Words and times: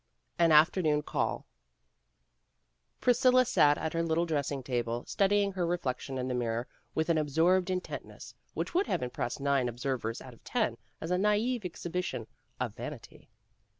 ''AN 0.39 0.51
AFTERNOON 0.51 1.03
CALL, 1.03 1.45
PRISCILLA 3.01 3.45
sat 3.45 3.77
at 3.77 3.93
her 3.93 4.01
little 4.01 4.25
dressing 4.25 4.63
table, 4.63 5.05
studying 5.05 5.51
her 5.51 5.63
reflection 5.63 6.17
in 6.17 6.27
the 6.27 6.33
mirror 6.33 6.67
with 6.95 7.07
an 7.09 7.19
absorbed 7.19 7.69
intentness 7.69 8.33
which 8.55 8.73
would 8.73 8.87
have 8.87 9.03
im 9.03 9.11
pressed 9.11 9.39
nine 9.39 9.69
observers 9.69 10.19
out 10.19 10.33
of 10.33 10.43
ten 10.43 10.75
as 10.99 11.11
a 11.11 11.19
nai've 11.19 11.63
ex 11.65 11.83
hibition 11.83 12.25
of 12.59 12.73
vanity. 12.73 13.29